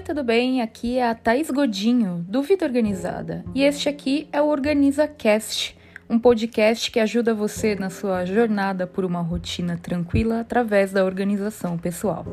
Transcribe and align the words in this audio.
Oi, 0.00 0.04
tudo 0.04 0.24
bem? 0.24 0.62
Aqui 0.62 0.96
é 0.96 1.06
a 1.06 1.14
Thaís 1.14 1.50
Godinho, 1.50 2.24
do 2.26 2.40
Vida 2.40 2.64
Organizada. 2.64 3.44
E 3.54 3.62
este 3.62 3.86
aqui 3.86 4.26
é 4.32 4.40
o 4.40 4.46
Organiza 4.46 5.06
Cast, 5.06 5.76
um 6.08 6.18
podcast 6.18 6.90
que 6.90 6.98
ajuda 6.98 7.34
você 7.34 7.74
na 7.74 7.90
sua 7.90 8.24
jornada 8.24 8.86
por 8.86 9.04
uma 9.04 9.20
rotina 9.20 9.76
tranquila 9.76 10.40
através 10.40 10.90
da 10.90 11.04
organização 11.04 11.76
pessoal. 11.76 12.24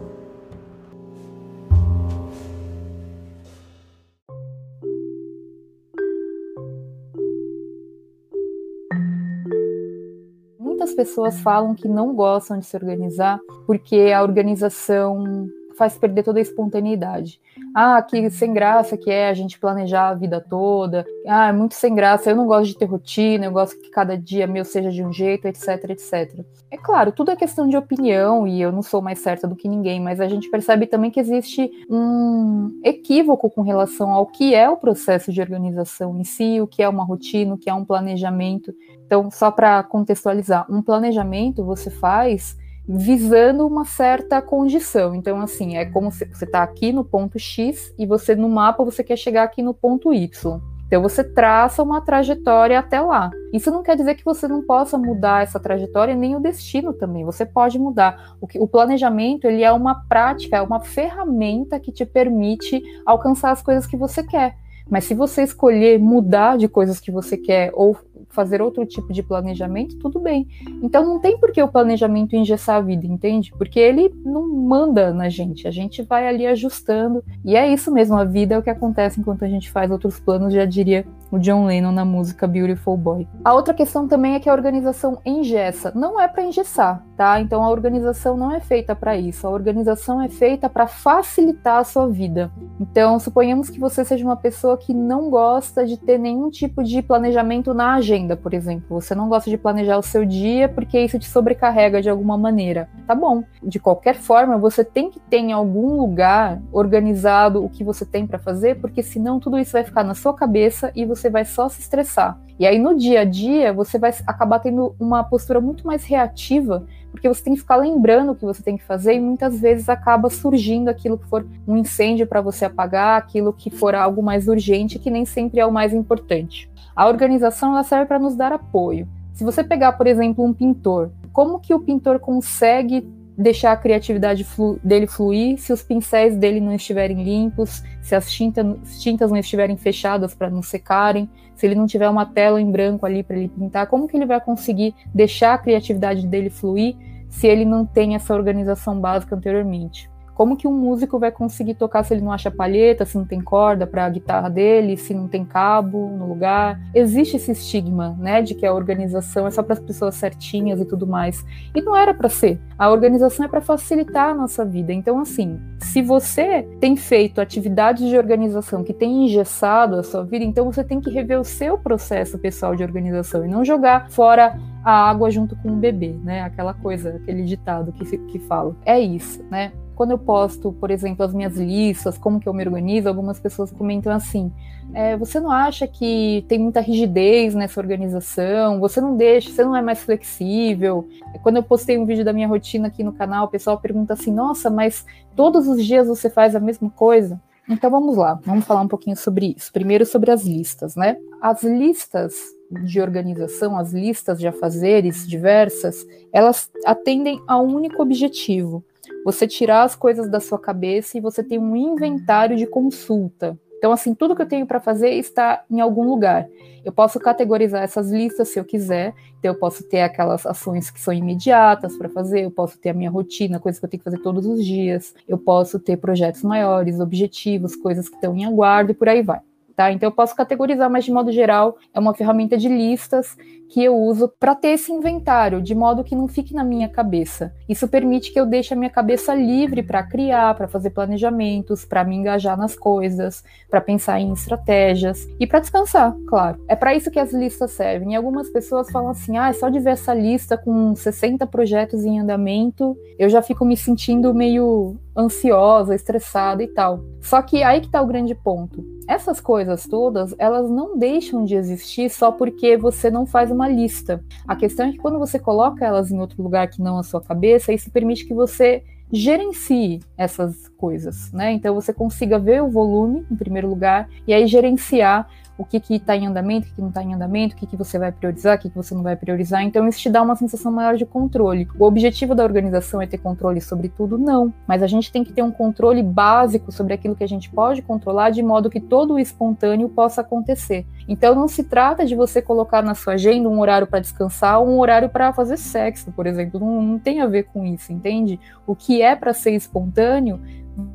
Muitas 10.58 10.94
pessoas 10.94 11.38
falam 11.42 11.76
que 11.76 11.90
não 11.90 12.16
gostam 12.16 12.60
de 12.60 12.66
se 12.66 12.78
organizar 12.78 13.38
porque 13.66 14.14
a 14.16 14.24
organização 14.24 15.50
faz 15.78 15.98
perder 15.98 16.24
toda 16.24 16.40
a 16.40 16.42
espontaneidade. 16.42 17.40
Ah, 17.80 18.02
que 18.02 18.28
sem 18.32 18.54
graça 18.54 18.98
que 18.98 19.12
é 19.12 19.30
a 19.30 19.36
gente 19.36 19.60
planejar 19.60 20.10
a 20.10 20.16
vida 20.16 20.42
toda. 20.42 21.06
Ah, 21.28 21.50
é 21.50 21.52
muito 21.52 21.76
sem 21.76 21.94
graça. 21.94 22.28
Eu 22.28 22.36
não 22.36 22.48
gosto 22.48 22.70
de 22.70 22.76
ter 22.76 22.86
rotina, 22.86 23.46
eu 23.46 23.52
gosto 23.52 23.80
que 23.80 23.92
cada 23.92 24.18
dia 24.18 24.48
meu 24.48 24.66
seja 24.66 24.90
de 24.90 25.04
um 25.04 25.14
jeito, 25.14 25.48
etc, 25.48 25.92
etc. 25.92 26.44
É 26.72 26.78
claro, 26.78 27.12
tudo 27.12 27.30
é 27.30 27.36
questão 27.36 27.70
de 27.70 27.78
opinião 27.78 28.48
e 28.48 28.60
eu 28.60 28.72
não 28.72 28.82
sou 28.82 29.00
mais 29.00 29.20
certa 29.20 29.48
do 29.48 29.56
que 29.56 29.70
ninguém, 29.70 30.02
mas 30.02 30.20
a 30.20 30.28
gente 30.28 30.50
percebe 30.50 30.88
também 30.88 31.12
que 31.12 31.20
existe 31.20 31.70
um 31.88 32.82
equívoco 32.84 33.48
com 33.48 33.62
relação 33.62 34.10
ao 34.10 34.26
que 34.26 34.56
é 34.56 34.68
o 34.68 34.78
processo 34.78 35.32
de 35.32 35.40
organização 35.40 36.20
em 36.20 36.24
si, 36.24 36.60
o 36.60 36.66
que 36.66 36.82
é 36.82 36.90
uma 36.90 37.04
rotina, 37.04 37.54
o 37.54 37.60
que 37.60 37.70
é 37.70 37.74
um 37.76 37.86
planejamento. 37.86 38.74
Então, 39.06 39.30
só 39.30 39.52
para 39.52 39.84
contextualizar, 39.84 40.66
um 40.68 40.82
planejamento 40.82 41.64
você 41.64 41.92
faz 41.92 42.58
visando 42.88 43.68
uma 43.68 43.84
certa 43.84 44.42
condição. 44.42 45.14
Então, 45.14 45.42
assim, 45.42 45.76
é 45.76 45.86
como 45.86 46.12
se 46.12 46.26
você 46.26 46.46
está 46.46 46.64
aqui 46.64 46.94
no 46.94 47.04
ponto 47.04 47.38
X 47.38 47.94
e 47.98 48.06
você 48.06 48.36
no 48.36 48.48
mapa 48.48 48.84
você 48.84 49.04
quer 49.04 49.18
chegar 49.18 49.44
aqui 49.44 49.62
no 49.62 49.74
ponto 49.74 50.14
Y. 50.14 50.62
Então 50.88 51.02
você 51.02 51.22
traça 51.22 51.84
uma 51.84 52.00
trajetória 52.00 52.80
até 52.80 53.02
lá. 53.02 53.30
Isso 53.52 53.70
não 53.70 53.84
quer 53.84 53.98
dizer 53.98 54.16
que 54.16 54.24
você 54.24 54.48
não 54.48 54.66
possa 54.66 54.98
mudar 54.98 55.44
essa 55.44 55.60
trajetória 55.60 56.16
nem 56.16 56.36
o 56.36 56.40
destino 56.40 56.94
também. 56.94 57.26
Você 57.26 57.46
pode 57.46 57.78
mudar. 57.78 58.38
O, 58.40 58.48
que, 58.48 58.58
o 58.58 58.68
planejamento 58.68 59.46
ele 59.46 59.64
é 59.64 59.72
uma 59.72 60.08
prática, 60.08 60.56
é 60.56 60.62
uma 60.62 60.80
ferramenta 60.80 61.78
que 61.78 61.92
te 61.92 62.06
permite 62.06 62.82
alcançar 63.06 63.52
as 63.52 63.62
coisas 63.62 63.86
que 63.86 63.98
você 63.98 64.24
quer. 64.24 64.56
Mas 64.90 65.04
se 65.04 65.14
você 65.14 65.44
escolher 65.44 66.00
mudar 66.00 66.58
de 66.58 66.70
coisas 66.70 67.02
que 67.02 67.12
você 67.12 67.36
quer 67.36 67.72
ou 67.74 67.98
fazer 68.30 68.62
outro 68.62 68.86
tipo 68.86 69.12
de 69.12 69.24
planejamento, 69.24 69.98
tudo 69.98 70.20
bem. 70.20 70.48
Então 70.82 71.06
não 71.06 71.20
tem 71.20 71.38
por 71.38 71.52
que 71.52 71.62
o 71.62 71.68
planejamento 71.68 72.36
engessar 72.36 72.78
a 72.78 72.82
vida, 72.82 73.06
entende? 73.06 73.52
Porque 73.58 73.80
ele 73.80 74.14
não 74.24 74.48
manda 74.48 75.14
na 75.14 75.30
gente, 75.30 75.68
a 75.68 75.72
gente 75.72 76.02
vai 76.04 76.28
ali 76.28 76.46
ajustando. 76.46 77.24
E 77.44 77.56
é 77.56 77.72
isso 77.72 77.92
mesmo, 77.92 78.16
a 78.16 78.24
vida 78.24 78.56
é 78.56 78.58
o 78.58 78.64
que 78.64 78.70
acontece 78.70 79.20
enquanto 79.20 79.46
a 79.46 79.48
gente 79.48 79.72
faz 79.72 79.90
outros 79.92 80.20
planos, 80.20 80.54
já 80.54 80.66
diria 80.66 81.06
o 81.32 81.38
John 81.38 81.66
Lennon 81.66 81.92
na 81.92 82.06
música 82.06 82.48
Beautiful 82.48 82.98
Boy. 82.98 83.28
A 83.44 83.54
outra 83.54 83.74
questão 83.74 84.08
também 84.08 84.36
é 84.36 84.40
que 84.40 84.50
a 84.50 84.54
organização 84.54 85.20
engessa. 85.26 85.92
Não 85.96 86.20
é 86.20 86.28
para 86.28 86.44
engessar, 86.44 87.06
tá? 87.18 87.42
Então 87.42 87.64
a 87.64 87.70
organização 87.70 88.38
não 88.38 88.56
é 88.56 88.60
feita 88.60 88.96
para 88.96 89.18
isso. 89.18 89.48
A 89.48 89.50
organização 89.50 90.22
é 90.22 90.30
feita 90.30 90.70
para 90.70 90.86
facilitar 90.86 91.80
a 91.80 91.84
sua 91.84 92.08
vida. 92.08 92.52
Então, 92.80 93.20
suponhamos 93.20 93.70
que 93.70 93.80
você 93.80 94.06
seja 94.06 94.24
uma 94.24 94.36
pessoa 94.36 94.78
que 94.78 94.94
não 94.94 95.30
gosta 95.30 95.86
de 95.86 95.98
ter 95.98 96.20
nenhum 96.20 96.52
tipo 96.52 96.84
de 96.84 97.02
planejamento 97.02 97.74
na 97.74 97.96
agenda, 97.96 98.38
por 98.38 98.54
exemplo. 98.54 99.02
Você 99.02 99.16
não 99.16 99.28
gosta 99.28 99.50
de 99.50 99.58
planejar 99.58 99.98
o 99.98 100.04
seu 100.04 100.24
dia 100.24 100.70
porque 100.70 101.00
isso 101.00 101.18
te 101.18 101.28
sobrecarrega 101.28 102.02
de 102.02 102.10
alguma 102.10 102.38
maneira. 102.38 102.88
Tá 103.08 103.16
bom. 103.16 103.44
De 103.64 103.80
qualquer 103.80 104.16
forma, 104.16 104.58
você 104.58 104.84
tem 104.84 105.10
que 105.10 105.20
ter 105.20 105.38
em 105.38 105.52
algum 105.52 106.00
lugar 106.00 106.62
organizado 106.72 107.64
o 107.64 107.70
que 107.70 107.84
você 107.84 108.06
tem 108.06 108.28
para 108.28 108.38
fazer, 108.38 108.80
porque 108.80 109.02
senão 109.02 109.40
tudo 109.40 109.58
isso 109.58 109.72
vai 109.72 109.84
ficar 109.84 110.04
na 110.04 110.14
sua 110.14 110.36
cabeça 110.36 110.92
e 110.96 111.04
você 111.04 111.30
vai 111.30 111.46
só 111.46 111.68
se 111.68 111.82
estressar. 111.82 112.40
E 112.60 112.66
aí 112.66 112.80
no 112.80 112.98
dia 112.98 113.22
a 113.22 113.24
dia 113.24 113.72
você 113.72 114.00
vai 114.00 114.14
acabar 114.26 114.60
tendo 114.60 114.96
uma 115.00 115.24
postura 115.24 115.62
muito 115.62 115.86
mais 115.86 116.04
reativa, 116.04 116.86
porque 117.12 117.28
você 117.28 117.44
tem 117.44 117.54
que 117.54 117.60
ficar 117.60 117.76
lembrando 117.76 118.32
o 118.32 118.36
que 118.36 118.46
você 118.46 118.64
tem 118.64 118.78
que 118.78 118.84
fazer 118.84 119.14
e 119.14 119.20
muitas 119.20 119.60
vezes 119.60 119.90
acaba 119.90 120.30
surgindo 120.30 120.90
aquilo 120.90 121.18
que 121.18 121.28
for 121.28 121.46
um 121.68 121.78
incêndio 121.78 122.26
para 122.26 122.42
você 122.42 122.66
apagar, 122.66 123.18
aquilo 123.18 123.54
que 123.54 123.70
for 123.70 123.94
algo 123.94 124.24
mais 124.24 124.48
urgente, 124.48 125.00
que 125.00 125.12
nem 125.12 125.26
sempre 125.26 125.60
é 125.60 125.66
o 125.66 125.72
mais 125.72 125.94
importante. 125.94 126.70
A 126.96 127.08
organização 127.08 127.74
ela 127.74 127.84
serve 127.84 128.08
para 128.08 128.20
nos 128.20 128.36
dar 128.36 128.52
apoio. 128.52 129.08
Se 129.34 129.44
você 129.44 129.64
pegar, 129.64 129.94
por 129.94 130.08
exemplo, 130.08 130.44
um 130.44 130.52
pintor, 130.52 131.12
como 131.32 131.60
que 131.60 131.74
o 131.74 131.80
pintor 131.80 132.20
consegue 132.20 133.08
deixar 133.38 133.72
a 133.72 133.78
criatividade 133.78 134.44
flu 134.44 134.80
dele 134.84 135.06
fluir 135.06 135.60
se 135.60 135.72
os 135.72 135.84
pincéis 135.84 136.36
dele 136.36 136.60
não 136.60 136.74
estiverem 136.74 137.24
limpos, 137.24 137.84
se 138.02 138.16
as 138.16 138.32
tinta, 138.32 138.64
tintas 139.00 139.30
não 139.30 139.38
estiverem 139.38 139.78
fechadas 139.78 140.34
para 140.34 140.50
não 140.50 140.64
secarem, 140.64 141.30
se 141.56 141.66
ele 141.66 141.76
não 141.76 141.86
tiver 141.86 142.10
uma 142.10 142.26
tela 142.26 142.60
em 142.60 142.70
branco 142.70 143.06
ali 143.06 143.22
para 143.22 143.38
ele 143.38 143.50
pintar, 143.50 143.88
como 143.88 144.08
que 144.08 144.18
ele 144.18 144.26
vai 144.26 144.42
conseguir 144.42 144.96
deixar 145.14 145.54
a 145.54 145.58
criatividade 145.58 146.26
dele 146.26 146.50
fluir 146.50 146.96
se 147.30 147.46
ele 147.46 147.66
não 147.66 147.86
tem 147.86 148.16
essa 148.16 148.34
organização 148.34 149.00
básica 149.00 149.36
anteriormente? 149.36 150.10
Como 150.38 150.56
que 150.56 150.68
um 150.68 150.72
músico 150.72 151.18
vai 151.18 151.32
conseguir 151.32 151.74
tocar 151.74 152.04
se 152.04 152.14
ele 152.14 152.22
não 152.22 152.32
acha 152.32 152.52
palheta, 152.52 153.06
se 153.06 153.18
não 153.18 153.26
tem 153.26 153.42
corda 153.42 153.88
para 153.88 154.06
a 154.06 154.10
guitarra 154.10 154.52
dele, 154.52 154.96
se 154.96 155.12
não 155.12 155.28
tem 155.28 155.44
cabo 155.44 156.16
no 156.16 156.28
lugar? 156.28 156.80
Existe 156.94 157.38
esse 157.38 157.54
estigma, 157.54 158.16
né, 158.20 158.40
de 158.44 158.54
que 158.54 158.64
a 158.64 158.72
organização 158.72 159.48
é 159.48 159.50
só 159.50 159.64
para 159.64 159.74
as 159.74 159.80
pessoas 159.80 160.14
certinhas 160.14 160.80
e 160.80 160.86
tudo 160.86 161.08
mais. 161.08 161.44
E 161.74 161.82
não 161.82 161.96
era 161.96 162.14
para 162.14 162.30
ser. 162.30 162.62
A 162.78 162.92
organização 162.92 163.48
é 163.48 163.50
para 163.50 163.62
facilitar 163.62 164.30
a 164.30 164.36
nossa 164.36 164.64
vida. 164.64 164.94
Então, 164.94 165.18
assim, 165.18 165.60
se 165.80 166.04
você 166.04 166.62
tem 166.80 166.96
feito 166.96 167.42
atividades 167.42 168.08
de 168.08 168.16
organização 168.16 168.84
que 168.84 168.94
tem 168.94 169.26
engessado 169.26 169.96
a 169.96 170.04
sua 170.04 170.24
vida, 170.24 170.46
então 170.46 170.72
você 170.72 170.84
tem 170.84 171.02
que 171.02 171.10
rever 171.10 171.40
o 171.40 171.44
seu 171.44 171.80
processo 171.80 172.38
pessoal 172.38 172.76
de 172.76 172.84
organização 172.84 173.44
e 173.44 173.48
não 173.48 173.66
jogar 173.66 174.12
fora 174.12 174.56
a 174.86 175.10
água 175.10 175.32
junto 175.32 175.56
com 175.56 175.70
o 175.70 175.78
bebê, 175.78 176.16
né? 176.24 176.44
Aquela 176.44 176.76
coisa, 176.76 177.16
aquele 177.16 177.44
ditado 177.44 177.92
que, 177.92 178.06
que 178.06 178.38
fala. 178.38 178.76
É 178.86 179.00
isso, 179.00 179.44
né? 179.50 179.72
Quando 179.98 180.12
eu 180.12 180.20
posto, 180.20 180.72
por 180.74 180.92
exemplo, 180.92 181.26
as 181.26 181.34
minhas 181.34 181.56
listas, 181.56 182.20
como 182.20 182.40
que 182.40 182.48
eu 182.48 182.54
me 182.54 182.64
organizo, 182.64 183.10
algumas 183.10 183.40
pessoas 183.40 183.72
comentam 183.72 184.14
assim: 184.14 184.54
é, 184.94 185.18
você 185.18 185.40
não 185.40 185.52
acha 185.52 185.88
que 185.88 186.46
tem 186.48 186.60
muita 186.60 186.80
rigidez 186.80 187.56
nessa 187.56 187.80
organização? 187.80 188.80
Você 188.80 189.02
não 189.02 189.18
deixa, 189.18 189.50
você 189.50 189.66
não 189.66 189.76
é 189.76 189.82
mais 189.82 190.00
flexível? 190.00 191.10
Quando 191.42 191.56
eu 191.56 191.64
postei 191.64 191.98
um 191.98 192.06
vídeo 192.06 192.24
da 192.24 192.32
minha 192.32 192.48
rotina 192.48 192.90
aqui 192.90 193.04
no 193.04 193.12
canal, 193.12 193.46
o 193.46 193.50
pessoal 193.50 193.80
pergunta 193.80 194.14
assim: 194.14 194.32
nossa, 194.32 194.70
mas 194.70 195.04
todos 195.36 195.68
os 195.68 195.84
dias 195.84 196.08
você 196.08 196.30
faz 196.30 196.56
a 196.56 196.60
mesma 196.60 196.92
coisa? 196.92 197.42
Então 197.68 197.90
vamos 197.90 198.16
lá, 198.16 198.40
vamos 198.46 198.66
falar 198.66 198.82
um 198.82 198.88
pouquinho 198.88 199.18
sobre 199.18 199.56
isso. 199.58 199.74
Primeiro 199.74 200.06
sobre 200.06 200.30
as 200.30 200.46
listas, 200.46 200.96
né? 200.96 201.18
As 201.42 201.64
listas 201.64 202.36
de 202.84 203.02
organização, 203.02 203.78
as 203.78 203.92
listas 203.94 204.38
de 204.40 204.48
afazeres 204.48 205.28
diversas, 205.28 206.06
elas 206.32 206.70
atendem 206.86 207.42
a 207.48 207.60
um 207.60 207.76
único 207.76 208.02
objetivo, 208.02 208.84
você 209.24 209.48
tirar 209.48 209.84
as 209.84 209.96
coisas 209.96 210.30
da 210.30 210.40
sua 210.40 210.60
cabeça 210.60 211.18
e 211.18 211.22
você 211.22 211.44
tem 211.44 211.60
um 211.60 211.76
inventário 211.76 212.56
de 212.56 212.66
consulta. 212.66 213.58
Então, 213.78 213.92
assim, 213.92 214.16
tudo 214.16 214.36
que 214.36 214.42
eu 214.42 214.48
tenho 214.48 214.66
para 214.66 214.80
fazer 214.80 215.10
está 215.12 215.64
em 215.70 215.80
algum 215.80 216.04
lugar. 216.04 216.48
Eu 216.84 216.92
posso 216.92 217.20
categorizar 217.20 217.84
essas 217.84 218.12
listas 218.12 218.50
se 218.50 218.60
eu 218.60 218.66
quiser. 218.66 219.14
Então, 219.38 219.54
eu 219.54 219.60
posso 219.60 219.84
ter 219.84 220.02
aquelas 220.02 220.46
ações 220.46 220.90
que 220.90 221.00
são 221.00 221.14
imediatas 221.14 221.96
para 221.96 222.10
fazer, 222.10 222.46
eu 222.46 222.52
posso 222.52 222.80
ter 222.80 222.90
a 222.90 222.94
minha 222.94 223.12
rotina, 223.12 223.60
coisas 223.60 223.80
que 223.80 223.86
eu 223.86 223.90
tenho 223.90 224.00
que 224.00 224.10
fazer 224.10 224.20
todos 224.20 224.46
os 224.46 224.66
dias. 224.66 225.14
Eu 225.28 225.38
posso 225.38 225.80
ter 225.80 225.98
projetos 225.98 226.42
maiores, 226.42 227.00
objetivos, 227.00 227.76
coisas 227.76 228.10
que 228.10 228.16
estão 228.16 228.36
em 228.36 228.46
aguardo 228.46 228.92
e 228.92 228.96
por 228.96 229.08
aí 229.08 229.22
vai 229.22 229.42
tá? 229.78 229.92
Então 229.92 230.08
eu 230.08 230.12
posso 230.12 230.36
categorizar, 230.36 230.90
mas 230.90 231.06
de 231.06 231.12
modo 231.12 231.32
geral 231.32 231.78
é 231.94 232.00
uma 232.00 232.16
ferramenta 232.16 232.58
de 232.58 232.68
listas 232.68 233.38
que 233.70 233.84
eu 233.84 233.96
uso 233.96 234.28
para 234.40 234.56
ter 234.56 234.70
esse 234.70 234.92
inventário, 234.92 235.62
de 235.62 235.76
modo 235.76 236.04
que 236.04 236.16
não 236.16 236.28
fique 236.28 236.54
na 236.54 236.64
minha 236.64 236.90
cabeça. 236.90 237.54
Isso 237.70 237.88
permite 237.88 238.32
que 238.32 238.40
eu 238.40 238.46
deixe 238.46 238.74
a 238.74 238.78
minha 238.78 238.90
cabeça 238.90 239.36
livre 239.36 239.84
para 239.84 240.02
criar, 240.02 240.56
para 240.56 240.68
fazer 240.68 240.90
planejamentos, 240.90 241.86
para 241.86 242.04
me 242.04 242.16
engajar 242.16 242.58
nas 242.58 242.76
coisas, 242.76 243.44
para 243.70 243.80
pensar 243.80 244.20
em 244.20 244.34
estratégias 244.34 245.28
e 245.40 245.46
para 245.46 245.60
descansar, 245.60 246.16
claro. 246.28 246.60
É 246.68 246.76
para 246.76 246.96
isso 246.96 247.12
que 247.12 247.20
as 247.20 247.32
listas 247.32 247.72
servem. 247.72 248.14
E 248.14 248.16
algumas 248.16 248.50
pessoas 248.50 248.90
falam 248.90 249.12
assim: 249.12 249.38
"Ah, 249.38 249.50
é 249.50 249.54
só 249.54 249.70
de 249.70 249.80
ver 249.80 249.92
essa 249.92 250.14
lista 250.14 250.58
com 250.58 250.96
60 250.96 251.46
projetos 251.46 252.04
em 252.04 252.20
andamento, 252.20 252.98
eu 253.20 253.30
já 253.30 253.44
fico 253.44 253.64
me 253.64 253.78
sentindo 253.78 254.34
meio 254.34 254.96
ansiosa, 255.18 255.96
estressada 255.96 256.64
e 256.64 256.68
tal". 256.68 257.04
Só 257.22 257.42
que 257.42 257.64
aí 257.64 257.82
que 257.82 257.90
tá 257.90 258.02
o 258.02 258.08
grande 258.08 258.36
ponto. 258.36 258.86
Essas 259.08 259.40
coisas 259.40 259.88
todas, 259.88 260.36
elas 260.38 260.70
não 260.70 260.98
deixam 260.98 261.44
de 261.44 261.56
existir 261.56 262.10
só 262.10 262.32
porque 262.32 262.78
você 262.78 263.10
não 263.10 263.26
faz 263.26 263.50
uma 263.50 263.68
lista. 263.68 264.24
A 264.48 264.56
questão 264.56 264.88
é 264.88 264.92
que 264.92 264.98
quando 264.98 265.18
você 265.18 265.40
coloca 265.40 265.86
elas 265.86 266.12
em 266.12 266.20
outro 266.20 266.44
lugar 266.44 266.70
que 266.70 266.82
não 266.82 266.98
a 266.98 267.04
sua 267.04 267.22
cabeça, 267.22 267.74
isso 267.74 267.90
permite 267.90 268.26
que 268.26 268.34
você 268.34 268.84
gerencie 269.12 270.02
essas 270.18 270.68
coisas, 270.78 271.32
né? 271.32 271.54
Então 271.54 271.74
você 271.74 271.94
consiga 271.94 272.38
ver 272.38 272.62
o 272.62 272.70
volume 272.70 273.26
em 273.32 273.36
primeiro 273.36 273.70
lugar 273.70 274.10
e 274.28 274.34
aí 274.34 274.46
gerenciar 274.48 275.30
o 275.58 275.66
que 275.66 275.82
está 275.90 276.16
em 276.16 276.28
andamento, 276.28 276.68
o 276.68 276.74
que, 276.74 276.82
não 276.82 276.90
está 276.90 277.04
em 277.04 277.14
andamento, 277.14 277.56
o 277.56 277.58
que, 277.58 277.66
que 277.66 277.76
você 277.76 277.98
vai 277.98 278.12
priorizar, 278.12 278.58
o 278.58 278.60
que, 278.60 278.70
que 278.70 278.76
você 278.76 278.94
não 278.94 279.02
vai 279.02 279.16
priorizar. 279.16 279.64
Então, 279.64 279.88
isso 279.88 280.00
te 280.00 280.10
dá 280.10 280.22
uma 280.22 280.36
sensação 280.36 280.72
maior 280.72 280.96
de 280.96 281.06
controle. 281.06 281.68
O 281.80 281.86
objetivo 281.86 282.36
da 282.36 282.44
organização 282.44 283.02
é 283.02 283.08
ter 283.08 283.18
controle 283.18 283.60
sobre 283.60 283.90
tudo? 283.90 284.18
Não. 284.18 284.54
Mas 284.68 284.84
a 284.84 284.88
gente 284.88 285.12
tem 285.12 285.24
que 285.24 285.34
ter 285.34 285.42
um 285.42 285.52
controle 285.52 286.04
básico 286.04 286.72
sobre 286.72 286.94
aquilo 286.94 287.16
que 287.16 287.24
a 287.24 287.28
gente 287.28 287.50
pode 287.50 287.82
controlar, 287.82 288.30
de 288.30 288.44
modo 288.44 288.70
que 288.70 288.80
todo 288.80 289.16
o 289.16 289.20
espontâneo 289.20 289.90
possa 289.90 290.22
acontecer. 290.22 290.86
Então, 291.08 291.34
não 291.34 291.48
se 291.48 291.64
trata 291.64 292.06
de 292.06 292.16
você 292.16 292.42
colocar 292.42 292.84
na 292.84 292.94
sua 292.94 293.14
agenda 293.14 293.50
um 293.50 293.60
horário 293.60 293.88
para 293.88 294.00
descansar 294.00 294.62
um 294.62 294.80
horário 294.80 295.10
para 295.10 295.34
fazer 295.34 295.58
sexo, 295.58 296.12
por 296.12 296.28
exemplo. 296.28 296.60
Não, 296.60 296.82
não 296.82 297.00
tem 297.00 297.22
a 297.22 297.28
ver 297.28 297.44
com 297.44 297.66
isso, 297.66 297.92
entende? 297.92 298.40
O 298.66 298.76
que 298.76 299.02
é 299.02 299.16
para 299.16 299.34
ser 299.34 299.52
espontâneo 299.52 300.40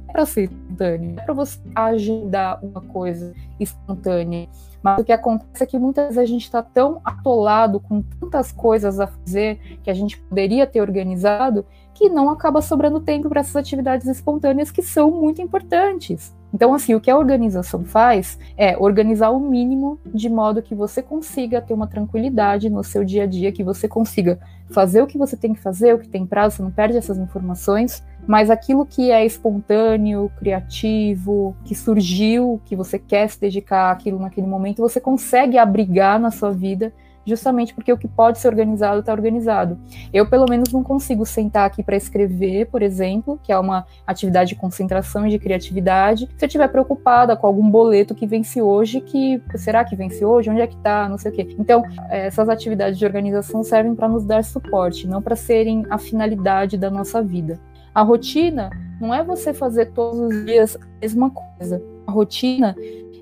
é 0.08 0.12
para 0.12 0.26
ser 0.26 0.50
espontâneo, 0.72 1.14
é 1.18 1.22
para 1.22 1.34
você 1.34 1.58
agendar 1.74 2.58
uma 2.64 2.80
coisa 2.80 3.32
espontânea. 3.60 4.48
Mas 4.82 5.00
o 5.00 5.04
que 5.04 5.12
acontece 5.12 5.62
é 5.62 5.66
que 5.66 5.78
muitas 5.78 6.06
vezes 6.06 6.18
a 6.18 6.24
gente 6.24 6.42
está 6.42 6.62
tão 6.62 7.00
atolado 7.04 7.78
com 7.78 8.02
tantas 8.02 8.50
coisas 8.50 8.98
a 8.98 9.06
fazer 9.06 9.78
que 9.82 9.90
a 9.90 9.94
gente 9.94 10.18
poderia 10.18 10.66
ter 10.66 10.80
organizado 10.80 11.64
que 11.94 12.08
não 12.08 12.30
acaba 12.30 12.60
sobrando 12.60 13.00
tempo 13.00 13.28
para 13.28 13.40
essas 13.40 13.54
atividades 13.54 14.06
espontâneas 14.06 14.70
que 14.70 14.82
são 14.82 15.10
muito 15.10 15.40
importantes. 15.40 16.34
Então, 16.52 16.74
assim, 16.74 16.94
o 16.94 17.00
que 17.00 17.10
a 17.10 17.16
organização 17.16 17.84
faz 17.84 18.38
é 18.56 18.76
organizar 18.76 19.30
o 19.30 19.40
mínimo 19.40 19.98
de 20.06 20.28
modo 20.28 20.62
que 20.62 20.74
você 20.74 21.00
consiga 21.00 21.62
ter 21.62 21.72
uma 21.72 21.86
tranquilidade 21.86 22.68
no 22.68 22.82
seu 22.82 23.04
dia 23.04 23.22
a 23.22 23.26
dia, 23.26 23.52
que 23.52 23.62
você 23.62 23.86
consiga 23.88 24.38
fazer 24.70 25.00
o 25.02 25.06
que 25.06 25.16
você 25.16 25.36
tem 25.36 25.54
que 25.54 25.60
fazer, 25.60 25.94
o 25.94 25.98
que 25.98 26.08
tem 26.08 26.26
prazo, 26.26 26.56
você 26.56 26.62
não 26.62 26.70
perde 26.70 26.96
essas 26.96 27.18
informações, 27.18 28.02
mas 28.26 28.50
aquilo 28.50 28.86
que 28.86 29.10
é 29.10 29.24
espontâneo, 29.24 30.30
criativo, 30.38 31.56
que 31.64 31.74
surgiu, 31.74 32.60
que 32.64 32.76
você 32.76 32.98
quer 32.98 33.28
se 33.28 33.40
dedicar 33.40 33.90
àquilo 33.90 34.18
naquele 34.18 34.46
momento, 34.46 34.82
você 34.82 35.00
consegue 35.00 35.58
abrigar 35.58 36.18
na 36.18 36.30
sua 36.30 36.50
vida 36.50 36.92
justamente 37.24 37.74
porque 37.74 37.92
o 37.92 37.98
que 37.98 38.08
pode 38.08 38.38
ser 38.38 38.48
organizado 38.48 39.00
está 39.00 39.12
organizado. 39.12 39.78
Eu, 40.12 40.28
pelo 40.28 40.46
menos, 40.48 40.72
não 40.72 40.82
consigo 40.82 41.24
sentar 41.24 41.66
aqui 41.66 41.82
para 41.82 41.96
escrever, 41.96 42.66
por 42.66 42.82
exemplo, 42.82 43.38
que 43.42 43.52
é 43.52 43.58
uma 43.58 43.86
atividade 44.06 44.50
de 44.50 44.56
concentração 44.56 45.26
e 45.26 45.30
de 45.30 45.38
criatividade, 45.38 46.28
se 46.36 46.44
eu 46.44 46.46
estiver 46.46 46.68
preocupada 46.68 47.36
com 47.36 47.46
algum 47.46 47.68
boleto 47.68 48.14
que 48.14 48.26
vence 48.26 48.60
hoje, 48.60 49.00
que 49.00 49.40
será 49.56 49.84
que 49.84 49.96
vence 49.96 50.24
hoje? 50.24 50.50
Onde 50.50 50.60
é 50.60 50.66
que 50.66 50.76
está? 50.76 51.08
Não 51.08 51.18
sei 51.18 51.30
o 51.30 51.34
quê. 51.34 51.54
Então, 51.58 51.82
essas 52.10 52.48
atividades 52.48 52.98
de 52.98 53.04
organização 53.04 53.62
servem 53.62 53.94
para 53.94 54.08
nos 54.08 54.24
dar 54.24 54.42
suporte, 54.44 55.06
não 55.06 55.22
para 55.22 55.36
serem 55.36 55.84
a 55.90 55.98
finalidade 55.98 56.76
da 56.76 56.90
nossa 56.90 57.22
vida. 57.22 57.58
A 57.94 58.02
rotina 58.02 58.70
não 59.00 59.12
é 59.12 59.22
você 59.22 59.52
fazer 59.52 59.86
todos 59.92 60.18
os 60.18 60.44
dias 60.46 60.76
a 60.76 61.00
mesma 61.00 61.30
coisa. 61.30 61.82
A 62.06 62.12
rotina 62.12 62.74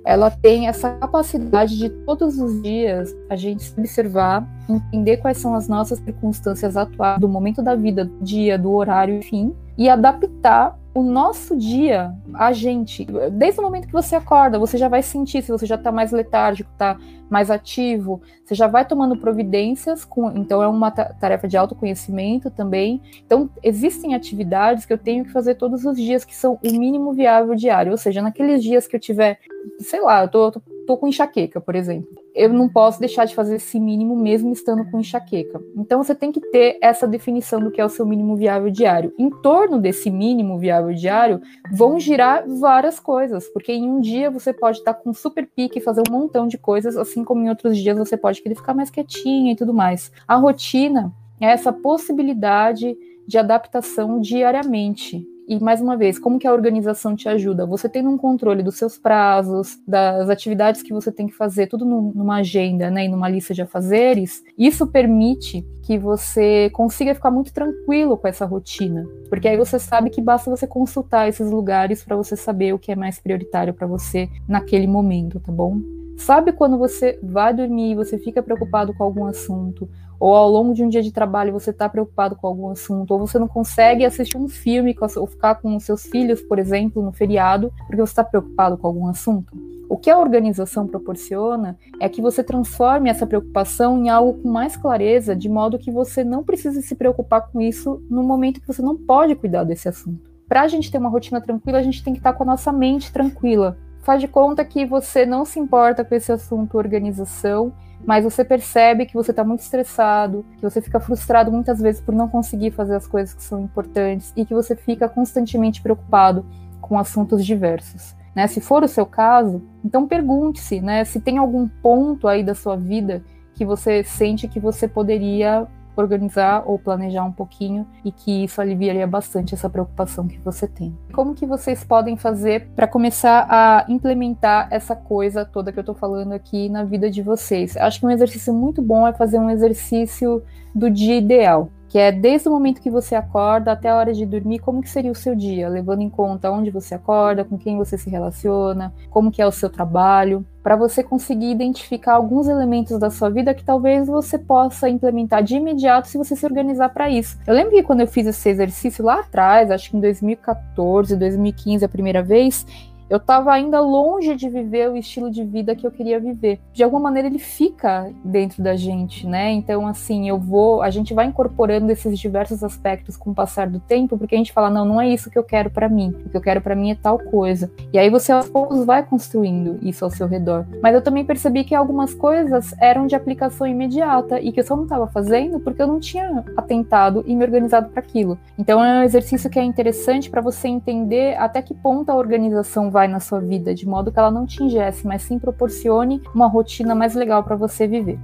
ela 0.04 0.30
tem 0.30 0.66
essa 0.66 0.90
capacidade 0.94 1.76
de 1.76 1.90
todos 1.90 2.38
os 2.38 2.62
dias 2.62 3.14
a 3.28 3.36
gente 3.36 3.62
se 3.62 3.78
observar, 3.78 4.48
entender 4.68 5.18
quais 5.18 5.38
são 5.38 5.54
as 5.54 5.68
nossas 5.68 5.98
circunstâncias 5.98 6.76
atuais, 6.76 7.20
do 7.20 7.28
momento 7.28 7.62
da 7.62 7.74
vida, 7.74 8.04
do 8.04 8.24
dia, 8.24 8.58
do 8.58 8.72
horário, 8.72 9.14
enfim, 9.14 9.54
e 9.76 9.88
adaptar 9.88 10.78
o 11.00 11.02
nosso 11.02 11.56
dia, 11.56 12.14
a 12.34 12.52
gente, 12.52 13.06
desde 13.32 13.58
o 13.58 13.62
momento 13.62 13.86
que 13.86 13.92
você 13.92 14.14
acorda, 14.14 14.58
você 14.58 14.76
já 14.76 14.86
vai 14.86 15.02
sentir 15.02 15.42
se 15.42 15.50
você 15.50 15.64
já 15.64 15.76
está 15.76 15.90
mais 15.90 16.12
letárgico, 16.12 16.70
está 16.70 16.98
mais 17.30 17.50
ativo, 17.50 18.20
você 18.44 18.54
já 18.54 18.66
vai 18.66 18.84
tomando 18.84 19.16
providências, 19.16 20.04
com, 20.04 20.30
então 20.36 20.62
é 20.62 20.68
uma 20.68 20.90
tarefa 20.90 21.48
de 21.48 21.56
autoconhecimento 21.56 22.50
também. 22.50 23.00
Então, 23.24 23.48
existem 23.62 24.14
atividades 24.14 24.84
que 24.84 24.92
eu 24.92 24.98
tenho 24.98 25.24
que 25.24 25.32
fazer 25.32 25.54
todos 25.54 25.86
os 25.86 25.96
dias 25.96 26.24
que 26.24 26.36
são 26.36 26.58
o 26.62 26.70
mínimo 26.70 27.14
viável 27.14 27.54
diário, 27.54 27.92
ou 27.92 27.98
seja, 27.98 28.20
naqueles 28.20 28.62
dias 28.62 28.86
que 28.86 28.96
eu 28.96 29.00
tiver, 29.00 29.38
sei 29.80 30.00
lá, 30.00 30.22
eu 30.22 30.28
tô, 30.28 30.50
tô 30.52 30.62
tô 30.90 30.96
com 30.96 31.06
enxaqueca, 31.06 31.60
por 31.60 31.76
exemplo. 31.76 32.08
Eu 32.34 32.52
não 32.52 32.68
posso 32.68 32.98
deixar 32.98 33.24
de 33.24 33.32
fazer 33.32 33.56
esse 33.56 33.78
mínimo 33.78 34.16
mesmo 34.16 34.52
estando 34.52 34.84
com 34.90 34.98
enxaqueca. 34.98 35.60
Então 35.76 36.02
você 36.02 36.16
tem 36.16 36.32
que 36.32 36.40
ter 36.40 36.78
essa 36.82 37.06
definição 37.06 37.60
do 37.60 37.70
que 37.70 37.80
é 37.80 37.84
o 37.84 37.88
seu 37.88 38.04
mínimo 38.04 38.34
viável 38.34 38.70
diário. 38.70 39.14
Em 39.16 39.30
torno 39.30 39.78
desse 39.78 40.10
mínimo 40.10 40.58
viável 40.58 40.92
diário 40.92 41.40
vão 41.70 42.00
girar 42.00 42.44
várias 42.48 42.98
coisas, 42.98 43.48
porque 43.50 43.72
em 43.72 43.88
um 43.88 44.00
dia 44.00 44.32
você 44.32 44.52
pode 44.52 44.78
estar 44.78 44.94
com 44.94 45.14
super 45.14 45.46
pique 45.46 45.78
e 45.78 45.82
fazer 45.82 46.02
um 46.08 46.12
montão 46.12 46.48
de 46.48 46.58
coisas, 46.58 46.96
assim 46.96 47.22
como 47.22 47.44
em 47.44 47.48
outros 47.48 47.78
dias 47.78 47.96
você 47.96 48.16
pode 48.16 48.42
querer 48.42 48.56
ficar 48.56 48.74
mais 48.74 48.90
quietinha 48.90 49.52
e 49.52 49.56
tudo 49.56 49.72
mais. 49.72 50.10
A 50.26 50.34
rotina 50.34 51.12
é 51.40 51.46
essa 51.46 51.72
possibilidade 51.72 52.96
de 53.28 53.38
adaptação 53.38 54.20
diariamente. 54.20 55.24
E 55.50 55.58
mais 55.58 55.80
uma 55.80 55.96
vez, 55.96 56.16
como 56.16 56.38
que 56.38 56.46
a 56.46 56.52
organização 56.52 57.16
te 57.16 57.28
ajuda? 57.28 57.66
Você 57.66 57.88
tendo 57.88 58.08
um 58.08 58.16
controle 58.16 58.62
dos 58.62 58.76
seus 58.76 58.96
prazos, 58.96 59.80
das 59.84 60.30
atividades 60.30 60.80
que 60.80 60.92
você 60.92 61.10
tem 61.10 61.26
que 61.26 61.34
fazer, 61.34 61.66
tudo 61.66 61.84
numa 61.84 62.36
agenda, 62.36 62.88
né, 62.88 63.06
e 63.06 63.08
numa 63.08 63.28
lista 63.28 63.52
de 63.52 63.60
afazeres, 63.60 64.44
isso 64.56 64.86
permite 64.86 65.66
que 65.82 65.98
você 65.98 66.70
consiga 66.70 67.16
ficar 67.16 67.32
muito 67.32 67.52
tranquilo 67.52 68.16
com 68.16 68.28
essa 68.28 68.46
rotina, 68.46 69.04
porque 69.28 69.48
aí 69.48 69.56
você 69.56 69.76
sabe 69.76 70.08
que 70.08 70.22
basta 70.22 70.48
você 70.48 70.68
consultar 70.68 71.28
esses 71.28 71.50
lugares 71.50 72.04
para 72.04 72.14
você 72.14 72.36
saber 72.36 72.72
o 72.72 72.78
que 72.78 72.92
é 72.92 72.94
mais 72.94 73.18
prioritário 73.18 73.74
para 73.74 73.88
você 73.88 74.28
naquele 74.46 74.86
momento, 74.86 75.40
tá 75.40 75.50
bom? 75.50 75.80
Sabe 76.20 76.52
quando 76.52 76.76
você 76.76 77.18
vai 77.22 77.54
dormir 77.54 77.92
e 77.92 77.94
você 77.94 78.18
fica 78.18 78.42
preocupado 78.42 78.92
com 78.92 79.02
algum 79.02 79.24
assunto, 79.24 79.88
ou 80.18 80.34
ao 80.34 80.50
longo 80.50 80.74
de 80.74 80.84
um 80.84 80.88
dia 80.90 81.02
de 81.02 81.10
trabalho 81.10 81.50
você 81.50 81.70
está 81.70 81.88
preocupado 81.88 82.36
com 82.36 82.46
algum 82.46 82.68
assunto, 82.68 83.10
ou 83.12 83.26
você 83.26 83.38
não 83.38 83.48
consegue 83.48 84.04
assistir 84.04 84.36
um 84.36 84.46
filme 84.46 84.94
ou 85.16 85.26
ficar 85.26 85.54
com 85.54 85.74
os 85.74 85.82
seus 85.82 86.02
filhos, 86.02 86.42
por 86.42 86.58
exemplo, 86.58 87.02
no 87.02 87.10
feriado, 87.10 87.72
porque 87.86 87.96
você 87.96 88.12
está 88.12 88.22
preocupado 88.22 88.76
com 88.76 88.86
algum 88.86 89.06
assunto? 89.06 89.50
O 89.88 89.96
que 89.96 90.10
a 90.10 90.18
organização 90.18 90.86
proporciona 90.86 91.78
é 91.98 92.06
que 92.06 92.20
você 92.20 92.44
transforme 92.44 93.08
essa 93.08 93.26
preocupação 93.26 93.96
em 93.96 94.10
algo 94.10 94.42
com 94.42 94.48
mais 94.50 94.76
clareza, 94.76 95.34
de 95.34 95.48
modo 95.48 95.78
que 95.78 95.90
você 95.90 96.22
não 96.22 96.44
precise 96.44 96.82
se 96.82 96.94
preocupar 96.94 97.50
com 97.50 97.62
isso 97.62 98.04
no 98.10 98.22
momento 98.22 98.60
que 98.60 98.68
você 98.68 98.82
não 98.82 98.94
pode 98.94 99.34
cuidar 99.36 99.64
desse 99.64 99.88
assunto. 99.88 100.30
Para 100.46 100.62
a 100.62 100.68
gente 100.68 100.92
ter 100.92 100.98
uma 100.98 101.08
rotina 101.08 101.40
tranquila, 101.40 101.78
a 101.78 101.82
gente 101.82 102.04
tem 102.04 102.12
que 102.12 102.20
estar 102.20 102.32
tá 102.32 102.36
com 102.36 102.44
a 102.44 102.46
nossa 102.46 102.70
mente 102.70 103.10
tranquila. 103.10 103.78
Faz 104.02 104.20
de 104.20 104.28
conta 104.28 104.64
que 104.64 104.84
você 104.86 105.26
não 105.26 105.44
se 105.44 105.58
importa 105.58 106.04
com 106.04 106.14
esse 106.14 106.32
assunto 106.32 106.78
organização 106.78 107.72
mas 108.04 108.24
você 108.24 108.44
percebe 108.44 109.06
que 109.06 109.14
você 109.14 109.30
está 109.30 109.44
muito 109.44 109.60
estressado, 109.60 110.44
que 110.56 110.62
você 110.62 110.80
fica 110.80 110.98
frustrado 110.98 111.50
muitas 111.50 111.80
vezes 111.80 112.00
por 112.00 112.14
não 112.14 112.28
conseguir 112.28 112.70
fazer 112.70 112.96
as 112.96 113.06
coisas 113.06 113.34
que 113.34 113.42
são 113.42 113.60
importantes 113.60 114.32
e 114.36 114.44
que 114.44 114.54
você 114.54 114.74
fica 114.74 115.08
constantemente 115.08 115.82
preocupado 115.82 116.44
com 116.80 116.98
assuntos 116.98 117.44
diversos. 117.44 118.16
Né? 118.34 118.46
Se 118.46 118.60
for 118.60 118.82
o 118.82 118.88
seu 118.88 119.04
caso, 119.04 119.62
então 119.84 120.06
pergunte-se 120.06 120.80
né, 120.80 121.04
se 121.04 121.20
tem 121.20 121.38
algum 121.38 121.68
ponto 121.68 122.26
aí 122.26 122.42
da 122.42 122.54
sua 122.54 122.76
vida 122.76 123.22
que 123.54 123.64
você 123.64 124.02
sente 124.02 124.48
que 124.48 124.58
você 124.58 124.88
poderia 124.88 125.66
organizar 126.00 126.64
ou 126.66 126.78
planejar 126.78 127.24
um 127.24 127.32
pouquinho 127.32 127.86
e 128.04 128.10
que 128.10 128.44
isso 128.44 128.60
aliviaria 128.60 129.06
bastante 129.06 129.54
essa 129.54 129.68
preocupação 129.68 130.26
que 130.26 130.38
você 130.38 130.66
tem. 130.66 130.96
Como 131.12 131.34
que 131.34 131.46
vocês 131.46 131.84
podem 131.84 132.16
fazer 132.16 132.68
para 132.74 132.86
começar 132.86 133.46
a 133.48 133.84
implementar 133.88 134.68
essa 134.70 134.96
coisa 134.96 135.44
toda 135.44 135.72
que 135.72 135.78
eu 135.78 135.82
estou 135.82 135.94
falando 135.94 136.32
aqui 136.32 136.68
na 136.68 136.84
vida 136.84 137.10
de 137.10 137.22
vocês? 137.22 137.76
Acho 137.76 138.00
que 138.00 138.06
um 138.06 138.10
exercício 138.10 138.52
muito 138.52 138.82
bom 138.82 139.06
é 139.06 139.12
fazer 139.12 139.38
um 139.38 139.50
exercício 139.50 140.42
do 140.74 140.90
dia 140.90 141.16
ideal 141.16 141.70
que 141.90 141.98
é 141.98 142.12
desde 142.12 142.48
o 142.48 142.52
momento 142.52 142.80
que 142.80 142.88
você 142.88 143.16
acorda 143.16 143.72
até 143.72 143.88
a 143.88 143.96
hora 143.96 144.14
de 144.14 144.24
dormir, 144.24 144.60
como 144.60 144.80
que 144.80 144.88
seria 144.88 145.10
o 145.10 145.14
seu 145.14 145.34
dia, 145.34 145.68
levando 145.68 146.02
em 146.02 146.08
conta 146.08 146.48
onde 146.48 146.70
você 146.70 146.94
acorda, 146.94 147.44
com 147.44 147.58
quem 147.58 147.76
você 147.76 147.98
se 147.98 148.08
relaciona, 148.08 148.94
como 149.10 149.30
que 149.30 149.42
é 149.42 149.46
o 149.46 149.50
seu 149.50 149.68
trabalho, 149.68 150.46
para 150.62 150.76
você 150.76 151.02
conseguir 151.02 151.50
identificar 151.50 152.14
alguns 152.14 152.46
elementos 152.46 152.96
da 152.96 153.10
sua 153.10 153.28
vida 153.28 153.52
que 153.54 153.64
talvez 153.64 154.06
você 154.06 154.38
possa 154.38 154.88
implementar 154.88 155.42
de 155.42 155.56
imediato 155.56 156.06
se 156.06 156.16
você 156.16 156.36
se 156.36 156.46
organizar 156.46 156.90
para 156.90 157.10
isso. 157.10 157.36
Eu 157.44 157.54
lembro 157.54 157.72
que 157.72 157.82
quando 157.82 158.02
eu 158.02 158.06
fiz 158.06 158.24
esse 158.24 158.48
exercício 158.48 159.04
lá 159.04 159.20
atrás, 159.20 159.70
acho 159.70 159.90
que 159.90 159.96
em 159.96 160.00
2014, 160.00 161.16
2015 161.16 161.84
a 161.84 161.88
primeira 161.88 162.22
vez, 162.22 162.64
eu 163.10 163.16
estava 163.16 163.52
ainda 163.52 163.80
longe 163.80 164.36
de 164.36 164.48
viver 164.48 164.88
o 164.88 164.96
estilo 164.96 165.30
de 165.30 165.44
vida 165.44 165.74
que 165.74 165.84
eu 165.84 165.90
queria 165.90 166.20
viver. 166.20 166.60
De 166.72 166.84
alguma 166.84 167.02
maneira 167.02 167.26
ele 167.26 167.40
fica 167.40 168.12
dentro 168.24 168.62
da 168.62 168.76
gente, 168.76 169.26
né? 169.26 169.50
Então 169.50 169.84
assim, 169.86 170.28
eu 170.28 170.38
vou, 170.38 170.80
a 170.80 170.90
gente 170.90 171.12
vai 171.12 171.26
incorporando 171.26 171.90
esses 171.90 172.16
diversos 172.16 172.62
aspectos 172.62 173.16
com 173.16 173.30
o 173.30 173.34
passar 173.34 173.68
do 173.68 173.80
tempo, 173.80 174.16
porque 174.16 174.36
a 174.36 174.38
gente 174.38 174.52
fala, 174.52 174.70
não, 174.70 174.84
não 174.84 175.00
é 175.00 175.08
isso 175.08 175.28
que 175.28 175.38
eu 175.38 175.42
quero 175.42 175.70
para 175.70 175.88
mim. 175.88 176.14
O 176.24 176.28
que 176.28 176.36
eu 176.36 176.40
quero 176.40 176.60
para 176.60 176.76
mim 176.76 176.92
é 176.92 176.94
tal 176.94 177.18
coisa. 177.18 177.68
E 177.92 177.98
aí 177.98 178.08
você 178.08 178.30
aos 178.30 178.48
poucos 178.48 178.84
vai 178.84 179.02
construindo 179.02 179.78
isso 179.82 180.04
ao 180.04 180.10
seu 180.10 180.28
redor. 180.28 180.64
Mas 180.80 180.94
eu 180.94 181.02
também 181.02 181.24
percebi 181.24 181.64
que 181.64 181.74
algumas 181.74 182.14
coisas 182.14 182.72
eram 182.78 183.08
de 183.08 183.16
aplicação 183.16 183.66
imediata 183.66 184.40
e 184.40 184.52
que 184.52 184.60
eu 184.60 184.64
só 184.64 184.76
não 184.76 184.84
estava 184.84 185.08
fazendo 185.08 185.58
porque 185.58 185.82
eu 185.82 185.88
não 185.88 185.98
tinha 185.98 186.44
atentado 186.56 187.24
e 187.26 187.34
me 187.34 187.44
organizado 187.44 187.88
para 187.88 188.00
aquilo. 188.00 188.38
Então 188.56 188.84
é 188.84 189.00
um 189.00 189.02
exercício 189.02 189.50
que 189.50 189.58
é 189.58 189.64
interessante 189.64 190.30
para 190.30 190.40
você 190.40 190.68
entender 190.68 191.36
até 191.36 191.60
que 191.60 191.74
ponto 191.74 192.08
a 192.10 192.14
organização 192.14 192.88
vai 192.88 192.99
na 193.08 193.20
sua 193.20 193.40
vida, 193.40 193.74
de 193.74 193.86
modo 193.86 194.10
que 194.10 194.18
ela 194.18 194.30
não 194.30 194.46
te 194.46 194.62
ingesse, 194.62 195.06
mas 195.06 195.22
sim 195.22 195.38
proporcione 195.38 196.22
uma 196.34 196.46
rotina 196.46 196.94
mais 196.94 197.14
legal 197.14 197.44
para 197.44 197.56
você 197.56 197.86
viver. 197.86 198.18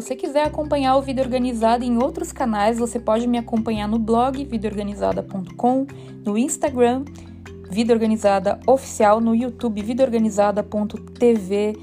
você 0.00 0.16
quiser 0.16 0.46
acompanhar 0.46 0.96
o 0.96 1.02
Vida 1.02 1.20
Organizada 1.20 1.84
em 1.84 2.02
outros 2.02 2.32
canais, 2.32 2.78
você 2.78 2.98
pode 2.98 3.26
me 3.26 3.36
acompanhar 3.36 3.86
no 3.86 3.98
blog 3.98 4.42
vidaorganizada.com, 4.44 5.86
no 6.24 6.38
Instagram 6.38 7.04
Vida 7.70 7.92
Organizada 7.92 8.58
Oficial, 8.66 9.20
no 9.20 9.34
YouTube 9.34 9.82
vidaorganizada.tv, 9.82 11.76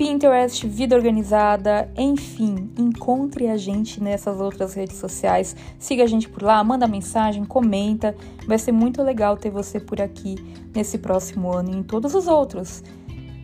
Pinterest, 0.00 0.66
Vida 0.66 0.96
Organizada, 0.96 1.92
enfim, 1.94 2.70
encontre 2.78 3.48
a 3.48 3.58
gente 3.58 4.02
nessas 4.02 4.40
outras 4.40 4.72
redes 4.72 4.96
sociais, 4.96 5.54
siga 5.78 6.04
a 6.04 6.06
gente 6.06 6.26
por 6.26 6.42
lá, 6.42 6.64
manda 6.64 6.88
mensagem, 6.88 7.44
comenta, 7.44 8.16
vai 8.46 8.56
ser 8.56 8.72
muito 8.72 9.02
legal 9.02 9.36
ter 9.36 9.50
você 9.50 9.78
por 9.78 10.00
aqui 10.00 10.36
nesse 10.74 10.96
próximo 10.96 11.52
ano 11.52 11.70
e 11.70 11.76
em 11.76 11.82
todos 11.82 12.14
os 12.14 12.26
outros. 12.28 12.82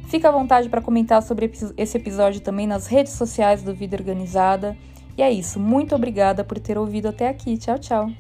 Fica 0.08 0.30
à 0.30 0.32
vontade 0.32 0.70
para 0.70 0.80
comentar 0.80 1.22
sobre 1.22 1.52
esse 1.76 1.98
episódio 1.98 2.40
também 2.40 2.66
nas 2.66 2.86
redes 2.86 3.12
sociais 3.12 3.62
do 3.62 3.74
Vida 3.74 3.94
Organizada. 3.94 4.74
E 5.14 5.20
é 5.20 5.30
isso, 5.30 5.60
muito 5.60 5.94
obrigada 5.94 6.42
por 6.42 6.58
ter 6.58 6.78
ouvido 6.78 7.08
até 7.08 7.28
aqui. 7.28 7.58
Tchau, 7.58 7.78
tchau. 7.78 8.10